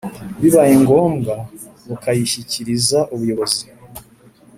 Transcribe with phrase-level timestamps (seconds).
[0.41, 1.33] Bibaye ngombwa
[1.87, 3.63] bukayishyikiriza ubuyobozi